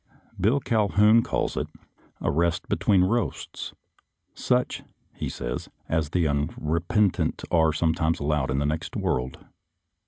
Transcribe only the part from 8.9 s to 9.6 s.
world.